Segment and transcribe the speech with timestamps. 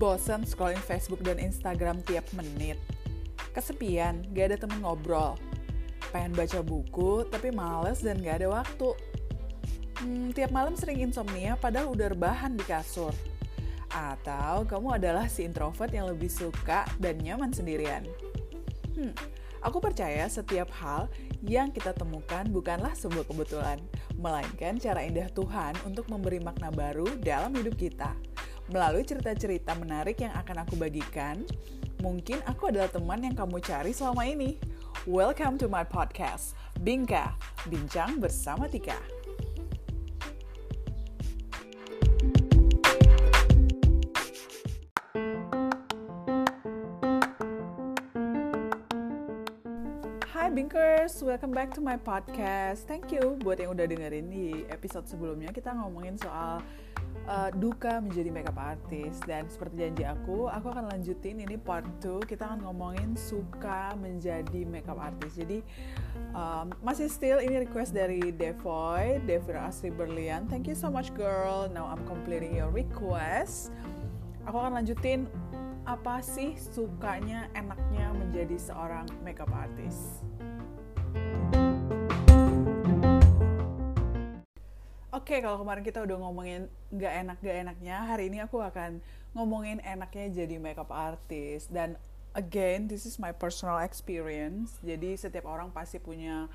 [0.00, 2.80] Bosan scrolling Facebook dan Instagram tiap menit.
[3.52, 5.36] Kesepian, gak ada temen ngobrol.
[6.08, 8.96] Pengen baca buku, tapi males dan gak ada waktu.
[10.00, 13.12] Hmm, tiap malam sering insomnia padahal udah rebahan di kasur.
[13.92, 18.08] Atau kamu adalah si introvert yang lebih suka dan nyaman sendirian.
[18.96, 19.12] Hmm,
[19.60, 21.12] aku percaya setiap hal
[21.44, 23.76] yang kita temukan bukanlah sebuah kebetulan,
[24.16, 28.29] melainkan cara indah Tuhan untuk memberi makna baru dalam hidup kita.
[28.70, 31.42] Melalui cerita-cerita menarik yang akan aku bagikan,
[31.98, 34.62] mungkin aku adalah teman yang kamu cari selama ini.
[35.10, 37.34] Welcome to my podcast, Bingka,
[37.66, 38.94] Bincang Bersama Tika.
[50.30, 52.86] Hai Binkers, welcome back to my podcast.
[52.86, 56.62] Thank you buat yang udah dengerin di episode sebelumnya kita ngomongin soal
[57.30, 62.26] uh, duka menjadi makeup artist dan seperti janji aku, aku akan lanjutin ini part 2
[62.26, 65.38] kita akan ngomongin suka menjadi makeup artist.
[65.38, 65.62] Jadi
[66.34, 70.50] um, masih still ini request dari Devoy, Devira Asri Berlian.
[70.50, 71.70] Thank you so much girl.
[71.70, 73.70] Now I'm completing your request.
[74.50, 75.30] Aku akan lanjutin
[75.86, 80.20] apa sih sukanya enaknya menjadi seorang makeup artist.
[85.20, 89.04] Oke, okay, kalau kemarin kita udah ngomongin nggak enak gak enaknya, hari ini aku akan
[89.36, 91.68] ngomongin enaknya jadi makeup artist.
[91.68, 92.00] Dan
[92.32, 94.80] again, this is my personal experience.
[94.80, 96.48] Jadi setiap orang pasti punya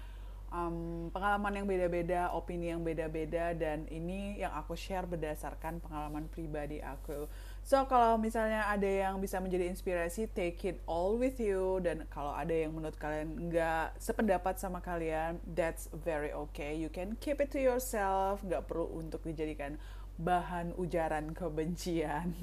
[0.49, 6.81] um, pengalaman yang beda-beda, opini yang beda-beda, dan ini yang aku share berdasarkan pengalaman pribadi
[6.81, 7.30] aku.
[7.66, 11.81] So kalau misalnya ada yang bisa menjadi inspirasi, take it all with you.
[11.81, 16.77] Dan kalau ada yang menurut kalian nggak sependapat sama kalian, that's very okay.
[16.77, 18.45] You can keep it to yourself.
[18.45, 19.81] Nggak perlu untuk dijadikan
[20.21, 22.38] bahan ujaran kebencian.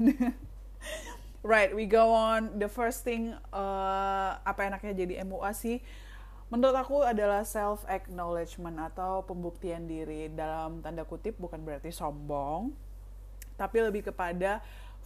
[1.47, 2.59] right, we go on.
[2.59, 5.79] The first thing, uh, apa enaknya jadi MUA sih?
[6.51, 12.75] Menurut aku adalah self acknowledgement atau pembuktian diri dalam tanda kutip bukan berarti sombong,
[13.55, 14.59] tapi lebih kepada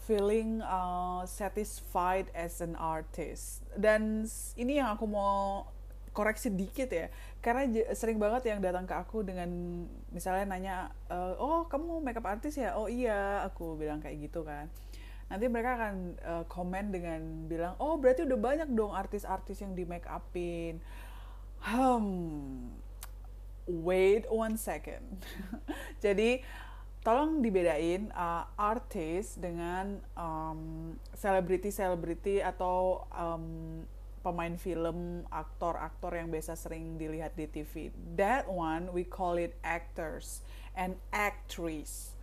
[0.07, 3.67] feeling uh, satisfied as an artist.
[3.75, 4.23] Dan
[4.55, 5.67] ini yang aku mau
[6.15, 7.13] koreksi dikit ya,
[7.45, 9.51] karena sering banget yang datang ke aku dengan
[10.15, 10.77] misalnya nanya,
[11.13, 12.73] uh, oh kamu makeup artist ya?
[12.73, 14.73] Oh iya, aku bilang kayak gitu kan.
[15.27, 19.85] Nanti mereka akan uh, komen dengan bilang, oh berarti udah banyak dong artis-artis yang di
[19.85, 20.81] make upin.
[21.61, 22.73] Hmm,
[23.69, 25.05] wait one second.
[26.05, 26.41] Jadi
[27.07, 30.03] tolong dibedain uh, artis dengan
[31.15, 33.47] selebriti-selebriti um, atau um,
[34.27, 37.95] pemain film, aktor-aktor yang biasa sering dilihat di TV.
[38.19, 40.43] That one we call it actors
[40.75, 42.19] and actress.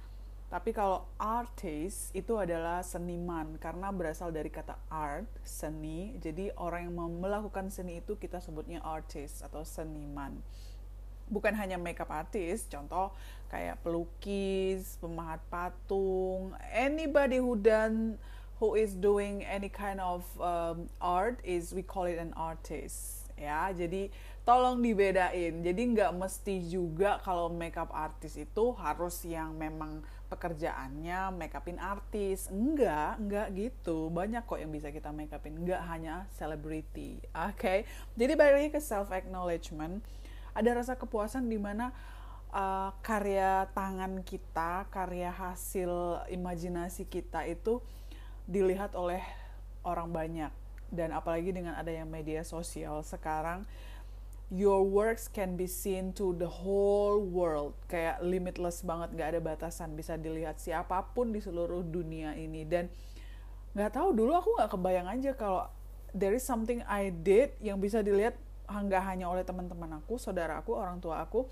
[0.52, 6.20] Tapi kalau artis itu adalah seniman karena berasal dari kata art, seni.
[6.20, 10.44] Jadi orang yang melakukan seni itu kita sebutnya artist atau seniman
[11.34, 13.10] bukan hanya makeup artist, contoh
[13.50, 18.22] kayak pelukis, pemahat patung, anybody who done
[18.62, 23.74] who is doing any kind of um, art is we call it an artist ya.
[23.74, 24.08] Jadi
[24.48, 25.60] tolong dibedain.
[25.60, 30.00] Jadi nggak mesti juga kalau makeup artist itu harus yang memang
[30.32, 32.50] pekerjaannya makeupin artis.
[32.50, 34.08] Enggak, enggak gitu.
[34.10, 35.60] Banyak kok yang bisa kita makeupin.
[35.60, 37.20] Enggak hanya selebriti.
[37.36, 37.58] Oke.
[37.60, 37.80] Okay?
[38.16, 40.02] Jadi balik lagi ke self acknowledgement
[40.54, 41.94] ada rasa kepuasan di mana
[42.54, 47.82] uh, karya tangan kita, karya hasil imajinasi kita itu
[48.46, 49.22] dilihat oleh
[49.82, 50.54] orang banyak.
[50.94, 53.66] Dan apalagi dengan adanya media sosial sekarang
[54.54, 57.74] your works can be seen to the whole world.
[57.90, 59.98] Kayak limitless banget nggak ada batasan.
[59.98, 62.62] Bisa dilihat siapa pun di seluruh dunia ini.
[62.62, 62.94] Dan
[63.74, 65.66] nggak tahu dulu aku nggak kebayang aja kalau
[66.14, 68.38] there is something I did yang bisa dilihat
[68.68, 71.48] nggak hanya oleh teman-teman aku, saudara aku, orang tua aku,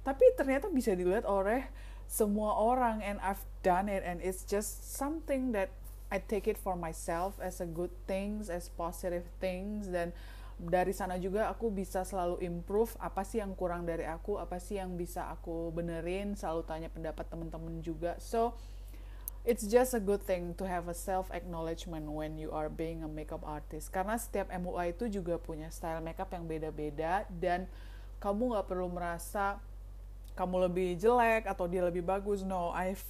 [0.00, 1.68] tapi ternyata bisa dilihat oleh
[2.10, 3.00] semua orang.
[3.04, 5.70] And I've done it and it's just something that
[6.10, 9.86] I take it for myself as a good things, as positive things.
[9.86, 10.10] Dan
[10.60, 14.76] dari sana juga aku bisa selalu improve apa sih yang kurang dari aku, apa sih
[14.76, 18.18] yang bisa aku benerin, selalu tanya pendapat teman-teman juga.
[18.18, 18.58] So
[19.44, 23.08] it's just a good thing to have a self acknowledgement when you are being a
[23.08, 23.88] makeup artist.
[23.88, 27.64] Karena setiap MUA itu juga punya style makeup yang beda-beda dan
[28.20, 29.56] kamu nggak perlu merasa
[30.36, 32.44] kamu lebih jelek atau dia lebih bagus.
[32.44, 33.04] No I've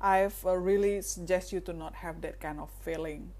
[0.00, 3.32] I've uh, really suggest you to not have that kind of feeling.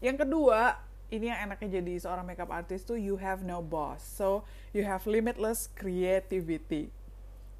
[0.00, 0.80] Yang kedua
[1.12, 4.00] ini yang enaknya jadi seorang makeup artist tuh you have no boss.
[4.00, 6.88] So you have limitless creativity.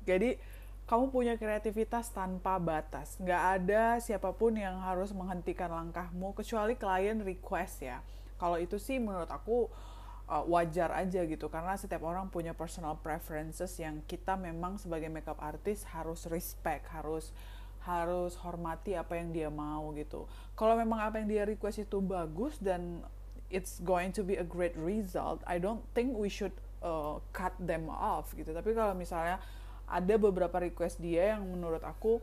[0.09, 0.41] Jadi
[0.87, 3.19] kamu punya kreativitas tanpa batas.
[3.19, 7.99] Nggak ada siapa pun yang harus menghentikan langkahmu kecuali klien request ya.
[8.38, 9.67] Kalau itu sih menurut aku
[10.31, 15.43] uh, wajar aja gitu karena setiap orang punya personal preferences yang kita memang sebagai makeup
[15.43, 17.35] artist harus respect, harus
[17.87, 20.27] harus hormati apa yang dia mau gitu.
[20.59, 23.03] Kalau memang apa yang dia request itu bagus dan
[23.50, 27.87] it's going to be a great result, I don't think we should uh, cut them
[27.87, 28.50] off gitu.
[28.50, 29.39] Tapi kalau misalnya
[29.87, 32.19] ada beberapa request dia yang menurut aku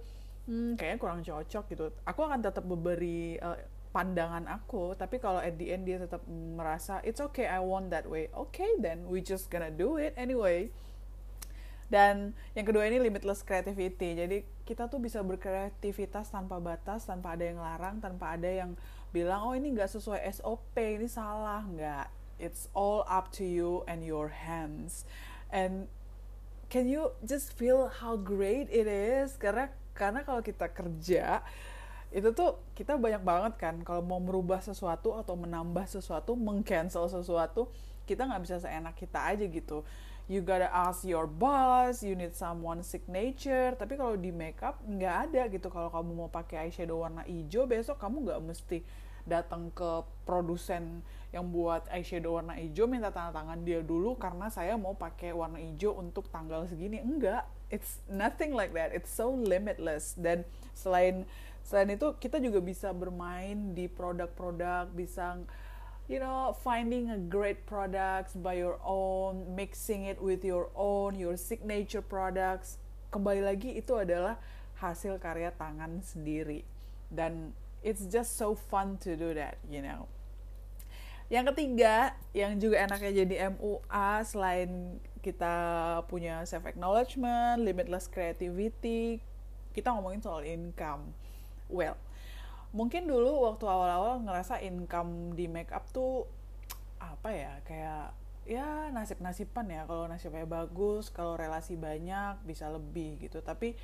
[0.47, 1.85] hmm, kayaknya kurang cocok gitu.
[2.03, 3.55] Aku akan tetap memberi uh,
[3.93, 8.09] pandangan aku tapi kalau at the end dia tetap merasa it's okay I want that
[8.09, 8.27] way.
[8.33, 10.73] Okay then we just gonna do it anyway.
[11.87, 14.17] Dan yang kedua ini limitless creativity.
[14.17, 18.73] Jadi kita tuh bisa berkreativitas tanpa batas tanpa ada yang larang tanpa ada yang
[19.13, 21.61] bilang oh ini nggak sesuai SOP ini salah.
[21.63, 22.09] Nggak.
[22.41, 25.05] It's all up to you and your hands.
[25.53, 25.85] And
[26.73, 29.37] can you just feel how great it is?
[29.37, 31.45] Karena karena kalau kita kerja
[32.09, 33.75] itu tuh kita banyak banget kan.
[33.85, 37.69] Kalau mau merubah sesuatu atau menambah sesuatu mengcancel sesuatu
[38.09, 39.85] kita nggak bisa seenak kita aja gitu.
[40.25, 43.77] You gotta ask your boss you need someone signature.
[43.77, 45.69] Tapi kalau di makeup nggak ada gitu.
[45.69, 48.81] Kalau kamu mau pakai eyeshadow warna hijau besok kamu nggak mesti
[49.23, 51.03] datang ke produsen
[51.33, 55.57] yang buat eyeshadow warna hijau minta tanda tangan dia dulu karena saya mau pakai warna
[55.57, 57.01] hijau untuk tanggal segini.
[57.01, 58.93] Enggak it's nothing like that.
[58.93, 60.13] It's so limitless.
[60.13, 60.45] Dan
[60.77, 61.25] selain
[61.65, 65.41] selain itu kita juga bisa bermain di produk-produk bisa
[66.11, 71.33] you know finding a great products by your own mixing it with your own your
[71.33, 72.77] signature products.
[73.09, 74.37] Kembali lagi itu adalah
[74.77, 76.61] hasil karya tangan sendiri.
[77.09, 80.07] Dan it's just so fun to do that you know.
[81.31, 85.55] Yang ketiga yang juga enaknya jadi MUA selain kita
[86.11, 89.23] punya self acknowledgement limitless creativity
[89.75, 91.11] kita ngomongin soal income.
[91.67, 91.99] Well
[92.73, 96.25] mungkin dulu waktu awal-awal ngerasa income di makeup tuh
[96.97, 99.83] apa ya kayak ya nasib-nasiban ya.
[99.87, 103.39] Kalau nasibnya bagus kalau relasi banyak bisa lebih gitu.
[103.39, 103.75] Tapi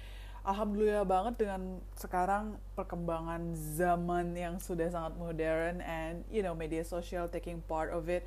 [0.43, 7.27] alhamdulillah banget dengan sekarang perkembangan zaman yang sudah sangat modern and you know media sosial
[7.27, 8.23] taking part of it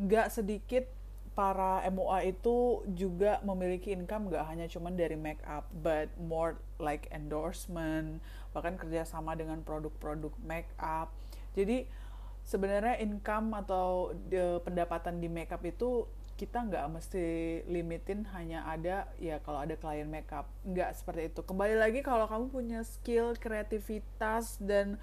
[0.00, 0.88] nggak sedikit
[1.32, 7.08] para MUA itu juga memiliki income nggak hanya cuma dari make up but more like
[7.08, 8.20] endorsement
[8.52, 11.08] bahkan kerjasama dengan produk-produk make up.
[11.56, 11.88] Jadi
[12.52, 16.04] sebenarnya income atau de, pendapatan di makeup itu
[16.36, 17.24] kita nggak mesti
[17.70, 20.44] limitin hanya ada ya kalau ada klien makeup.
[20.68, 21.40] Nggak seperti itu.
[21.40, 25.00] Kembali lagi kalau kamu punya skill kreativitas dan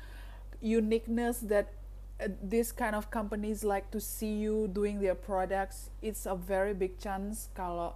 [0.61, 1.73] uniqueness that
[2.21, 6.75] uh, this kind of companies like to see you doing their products it's a very
[6.75, 7.95] big chance kalau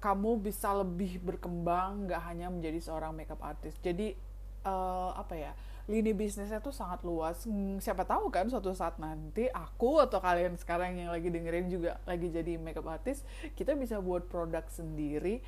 [0.00, 3.78] kamu bisa lebih berkembang nggak hanya menjadi seorang makeup artist.
[3.82, 4.14] Jadi
[4.68, 5.52] uh, apa ya
[5.88, 7.48] lini bisnisnya tuh sangat luas.
[7.48, 11.96] Hmm, siapa tahu kan suatu saat nanti aku atau kalian sekarang yang lagi dengerin juga
[12.04, 13.24] lagi jadi makeup artist,
[13.56, 15.40] kita bisa buat produk sendiri.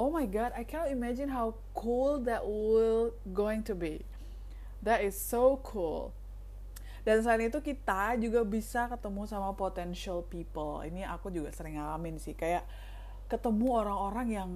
[0.00, 4.00] Oh my god, I can't imagine how cool that will going to be.
[4.80, 6.16] That is so cool.
[7.04, 10.80] Dan selain itu kita juga bisa ketemu sama potential people.
[10.88, 12.64] Ini aku juga sering ngalamin sih, kayak
[13.28, 14.50] ketemu orang-orang yang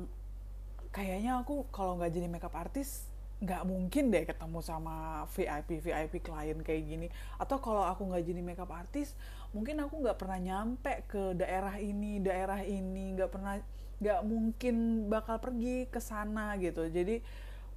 [0.97, 3.14] kayaknya aku kalau nggak jadi makeup artist
[3.45, 7.07] nggak mungkin deh ketemu sama VIP VIP klien kayak gini.
[7.37, 9.15] Atau kalau aku nggak jadi makeup artist
[9.53, 13.13] mungkin aku nggak pernah nyampe ke daerah ini daerah ini.
[13.15, 13.61] Nggak pernah
[14.01, 16.89] nggak mungkin bakal pergi ke sana gitu.
[16.89, 17.21] Jadi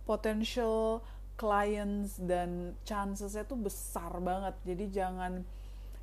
[0.07, 1.03] potential
[1.37, 4.55] clients dan chancesnya tuh besar banget.
[4.63, 5.43] Jadi jangan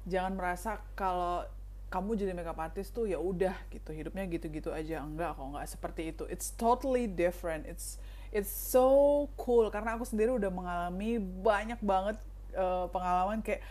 [0.05, 1.43] jangan merasa kalau
[1.89, 5.03] kamu jadi makeup artist tuh ya udah gitu hidupnya gitu-gitu aja.
[5.03, 6.25] Enggak kok nggak seperti itu.
[6.29, 7.65] It's totally different.
[7.65, 7.99] It's
[8.35, 9.71] it's so cool.
[9.71, 12.19] Karena aku sendiri udah mengalami banyak banget
[12.59, 13.63] uh, pengalaman kayak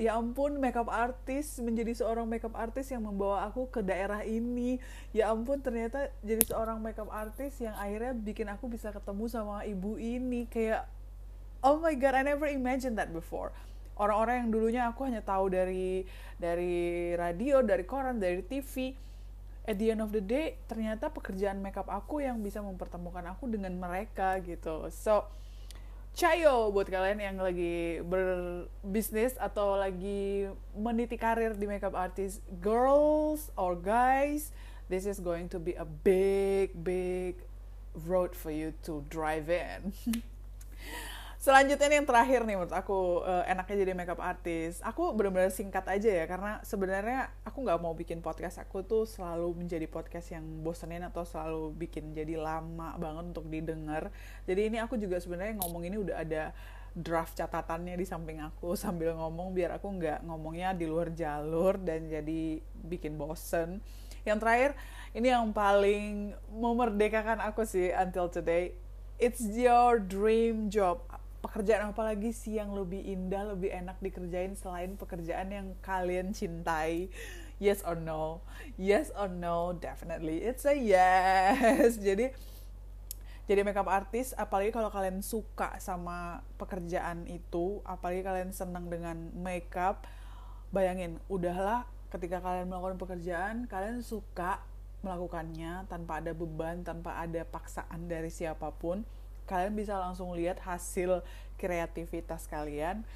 [0.00, 4.80] ya ampun makeup artist menjadi seorang makeup artist yang membawa aku ke daerah ini.
[5.12, 10.00] Ya ampun ternyata jadi seorang makeup artist yang akhirnya bikin aku bisa ketemu sama ibu
[10.00, 10.48] ini.
[10.48, 10.88] Kayak
[11.60, 13.52] oh my god I never imagined that before.
[13.92, 16.08] Orang-orang yang dulunya aku hanya tahu dari
[16.40, 18.96] dari radio dari koran dari TV
[19.62, 23.74] at the end of the day ternyata pekerjaan makeup aku yang bisa mempertemukan aku dengan
[23.78, 24.90] mereka gitu.
[24.90, 25.30] So
[26.12, 30.44] Cayo buat kalian yang lagi berbisnis atau lagi
[30.76, 34.52] meniti karir di makeup artist girls or guys
[34.92, 37.40] this is going to be a big big
[38.04, 39.96] road for you to drive in
[41.42, 44.78] selanjutnya nih yang terakhir nih menurut aku uh, enaknya jadi makeup artist.
[44.86, 48.62] Aku benar-benar singkat aja ya karena sebenarnya aku nggak mau bikin podcast.
[48.62, 54.14] Aku tuh selalu menjadi podcast yang bosenin atau selalu bikin jadi lama banget untuk didengar.
[54.46, 56.54] Jadi ini aku juga sebenarnya ngomong ini udah ada
[56.94, 62.06] draft catatannya di samping aku sambil ngomong biar aku nggak ngomongnya di luar jalur dan
[62.06, 63.82] jadi bikin bosen.
[64.22, 64.70] Yang terakhir
[65.10, 68.78] ini yang paling memerdekakan aku sih until today.
[69.18, 71.02] It's your dream job
[71.42, 77.10] pekerjaan apa lagi sih yang lebih indah, lebih enak dikerjain selain pekerjaan yang kalian cintai?
[77.58, 78.46] Yes or no?
[78.78, 79.74] Yes or no?
[79.74, 81.98] Definitely it's a yes.
[82.06, 82.30] Jadi
[83.42, 90.06] jadi makeup artist apalagi kalau kalian suka sama pekerjaan itu, apalagi kalian senang dengan makeup,
[90.70, 91.84] bayangin udahlah
[92.14, 94.62] ketika kalian melakukan pekerjaan, kalian suka
[95.02, 99.02] melakukannya tanpa ada beban, tanpa ada paksaan dari siapa pun
[99.48, 101.22] kalian bisa langsung lihat hasil
[101.58, 103.06] kreativitas kalian.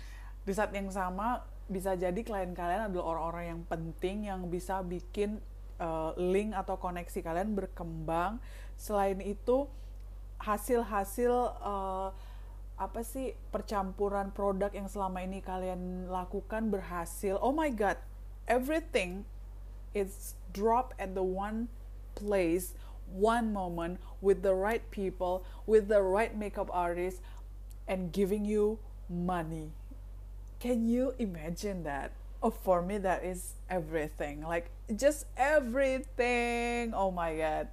[0.47, 5.43] Di saat yang sama bisa jadi klien kalian adalah orang-orang yang penting yang bisa bikin
[5.83, 8.39] uh, link atau koneksi kalian berkembang.
[8.79, 9.67] Selain itu
[10.39, 11.33] hasil-hasil
[11.65, 12.13] uh,
[12.77, 17.97] apa sih percampuran produk yang selama ini kalian lakukan berhasil oh my god
[18.45, 19.25] everything
[19.97, 21.73] is drop at the one
[22.13, 22.77] place
[23.11, 27.23] one moment with the right people, with the right makeup artist,
[27.87, 29.73] and giving you money.
[30.59, 32.13] Can you imagine that?
[32.43, 34.43] Oh, for me, that is everything.
[34.43, 36.93] Like, just everything.
[36.95, 37.69] Oh my god.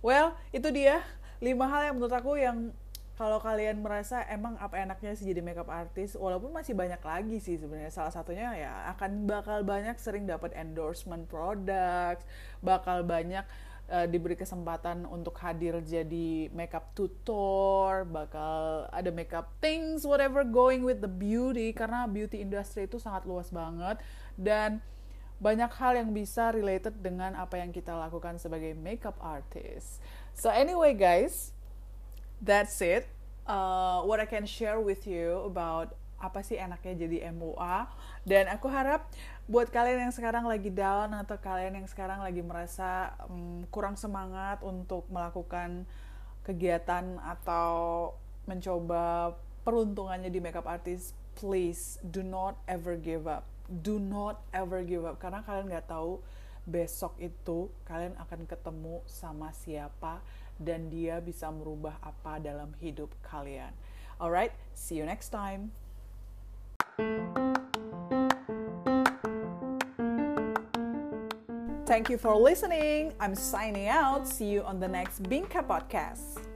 [0.00, 1.04] Well, itu dia
[1.40, 2.72] lima hal yang menurut aku yang
[3.20, 7.60] kalau kalian merasa emang apa enaknya sih jadi makeup artist walaupun masih banyak lagi sih
[7.60, 12.24] sebenarnya salah satunya ya akan bakal banyak sering dapat endorsement products
[12.64, 13.44] bakal banyak
[13.90, 21.02] uh, diberi kesempatan untuk hadir jadi makeup tutor, bakal ada makeup things, whatever going with
[21.02, 23.98] the beauty karena beauty industry itu sangat luas banget
[24.38, 24.78] dan
[25.42, 29.98] banyak hal yang bisa related dengan apa yang kita lakukan sebagai makeup artist.
[30.36, 31.50] So anyway guys,
[32.38, 33.08] that's it.
[33.48, 37.88] Uh, what I can share with you about apa sih enaknya jadi MUA
[38.28, 39.08] dan aku harap
[39.48, 44.60] buat kalian yang sekarang lagi down atau kalian yang sekarang lagi merasa um, kurang semangat
[44.60, 45.88] untuk melakukan
[46.44, 48.12] kegiatan atau
[48.44, 49.34] mencoba
[49.64, 53.48] peruntungannya di makeup artist please do not ever give up.
[53.70, 55.16] Do not ever give up.
[55.16, 56.20] Karena kalian nggak tahu
[56.68, 60.20] besok itu kalian akan ketemu sama siapa
[60.60, 63.72] dan dia bisa merubah apa dalam hidup kalian.
[64.20, 65.72] Alright see you next time
[71.86, 73.12] Thank you for listening.
[73.18, 74.28] I'm signing out.
[74.28, 76.49] See you on the next Binka podcast.